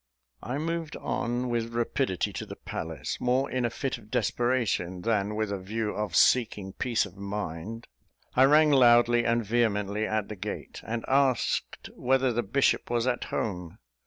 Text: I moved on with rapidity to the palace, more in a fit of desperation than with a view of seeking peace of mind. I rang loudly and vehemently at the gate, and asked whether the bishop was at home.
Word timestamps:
I 0.41 0.57
moved 0.57 0.97
on 0.97 1.47
with 1.49 1.75
rapidity 1.75 2.33
to 2.33 2.45
the 2.47 2.55
palace, 2.55 3.17
more 3.21 3.51
in 3.51 3.65
a 3.65 3.69
fit 3.69 3.99
of 3.99 4.09
desperation 4.09 5.03
than 5.03 5.35
with 5.35 5.51
a 5.51 5.59
view 5.59 5.91
of 5.93 6.15
seeking 6.15 6.73
peace 6.73 7.05
of 7.05 7.17
mind. 7.17 7.85
I 8.35 8.45
rang 8.45 8.71
loudly 8.71 9.27
and 9.27 9.45
vehemently 9.45 10.07
at 10.07 10.27
the 10.27 10.35
gate, 10.35 10.81
and 10.87 11.05
asked 11.07 11.91
whether 11.93 12.33
the 12.33 12.41
bishop 12.41 12.89
was 12.89 13.05
at 13.05 13.25
home. 13.25 13.77